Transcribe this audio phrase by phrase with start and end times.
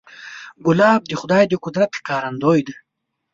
[0.65, 2.75] ګلاب د خدای د قدرت ښکارندوی دی.